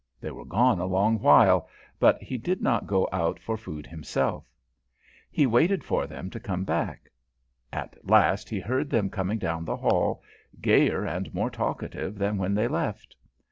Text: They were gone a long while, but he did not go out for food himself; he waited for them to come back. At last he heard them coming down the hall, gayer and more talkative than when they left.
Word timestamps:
They 0.19 0.31
were 0.31 0.45
gone 0.45 0.79
a 0.79 0.87
long 0.87 1.19
while, 1.19 1.69
but 1.99 2.19
he 2.23 2.35
did 2.39 2.59
not 2.59 2.87
go 2.87 3.07
out 3.11 3.39
for 3.39 3.55
food 3.55 3.85
himself; 3.85 4.43
he 5.29 5.45
waited 5.45 5.83
for 5.83 6.07
them 6.07 6.31
to 6.31 6.39
come 6.39 6.63
back. 6.63 7.07
At 7.71 7.95
last 8.09 8.49
he 8.49 8.59
heard 8.59 8.89
them 8.89 9.11
coming 9.11 9.37
down 9.37 9.63
the 9.63 9.77
hall, 9.77 10.23
gayer 10.59 11.05
and 11.05 11.31
more 11.35 11.51
talkative 11.51 12.17
than 12.17 12.39
when 12.39 12.55
they 12.55 12.67
left. 12.67 13.15